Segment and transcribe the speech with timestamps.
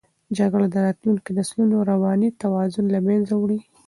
[0.37, 3.59] جګړه د راتلونکو نسلونو رواني توازن له منځه وړي.